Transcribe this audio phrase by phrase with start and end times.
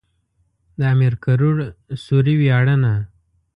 [0.79, 1.57] د امير کروړ
[2.05, 2.93] سوري وياړنه.